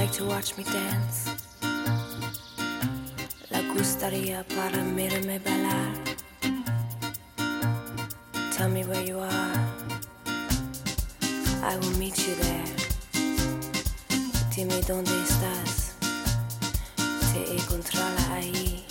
[0.00, 1.28] like to watch me dance.
[3.50, 5.92] La gustaría para mirarme bailar.
[8.56, 9.60] Tell me where you are.
[11.62, 12.76] I will meet you there.
[14.54, 15.92] Dime dónde estás.
[17.32, 18.89] Te encontrará ahí.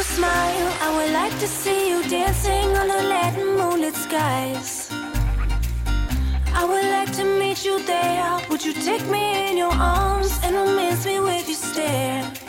[0.00, 0.72] you smile.
[0.80, 3.02] I would like to see you dancing under
[3.36, 4.88] the moonlit skies.
[6.60, 8.40] I would like to meet you there.
[8.48, 12.39] Would you take me in your arms and romance me with your stare?